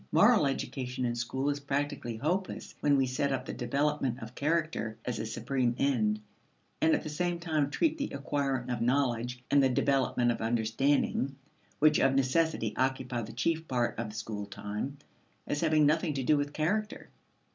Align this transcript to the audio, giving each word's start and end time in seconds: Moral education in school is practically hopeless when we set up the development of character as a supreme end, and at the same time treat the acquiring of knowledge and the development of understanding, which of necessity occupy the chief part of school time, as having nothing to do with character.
Moral 0.11 0.47
education 0.47 1.05
in 1.05 1.13
school 1.13 1.47
is 1.51 1.59
practically 1.59 2.17
hopeless 2.17 2.73
when 2.79 2.97
we 2.97 3.05
set 3.05 3.31
up 3.31 3.45
the 3.45 3.53
development 3.53 4.17
of 4.19 4.33
character 4.33 4.97
as 5.05 5.19
a 5.19 5.27
supreme 5.27 5.75
end, 5.77 6.19
and 6.81 6.95
at 6.95 7.03
the 7.03 7.07
same 7.09 7.37
time 7.39 7.69
treat 7.69 7.99
the 7.99 8.09
acquiring 8.09 8.71
of 8.71 8.81
knowledge 8.81 9.43
and 9.51 9.61
the 9.61 9.69
development 9.69 10.31
of 10.31 10.41
understanding, 10.41 11.35
which 11.77 11.99
of 11.99 12.15
necessity 12.15 12.75
occupy 12.77 13.21
the 13.21 13.31
chief 13.31 13.67
part 13.67 13.93
of 13.99 14.15
school 14.15 14.47
time, 14.47 14.97
as 15.45 15.61
having 15.61 15.85
nothing 15.85 16.15
to 16.15 16.23
do 16.23 16.35
with 16.35 16.51
character. 16.51 17.09